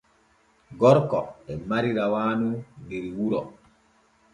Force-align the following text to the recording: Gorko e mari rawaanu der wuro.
Gorko 0.79 1.21
e 1.51 1.53
mari 1.69 1.89
rawaanu 1.97 2.49
der 2.87 3.05
wuro. 3.15 3.41